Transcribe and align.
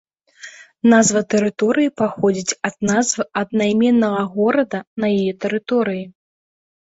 Назва 0.91 1.21
тэрыторыі 1.33 1.91
паходзіць 2.01 2.55
ад 2.69 2.75
назвы 2.91 3.23
аднайменнага 3.41 4.21
горада 4.37 4.79
на 5.03 5.07
яе 5.21 5.33
тэрыторыі. 5.45 6.03